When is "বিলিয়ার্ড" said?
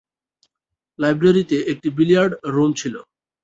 1.97-2.33